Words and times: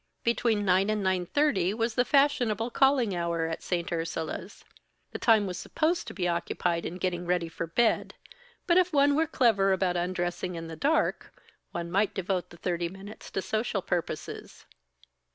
Between 0.23 0.65
nine 0.65 0.89
and 0.89 1.03
nine 1.03 1.27
thirty 1.27 1.75
was 1.75 1.93
the 1.93 2.03
fashionable 2.03 2.71
calling 2.71 3.15
hour 3.15 3.45
at 3.45 3.61
St. 3.61 3.91
Ursula's. 3.91 4.65
The 5.11 5.19
time 5.19 5.45
was 5.45 5.59
supposed 5.59 6.07
to 6.07 6.15
be 6.15 6.27
occupied 6.27 6.87
in 6.87 6.97
getting 6.97 7.27
ready 7.27 7.47
for 7.47 7.67
bed, 7.67 8.15
but 8.65 8.77
if 8.79 8.91
one 8.93 9.15
were 9.15 9.27
clever 9.27 9.71
about 9.71 9.97
undressing 9.97 10.55
in 10.55 10.65
the 10.65 10.75
dark, 10.75 11.31
one 11.69 11.91
might 11.91 12.15
devote 12.15 12.49
the 12.49 12.57
thirty 12.57 12.89
minutes 12.89 13.29
to 13.29 13.43
social 13.43 13.83
purposes. 13.83 14.65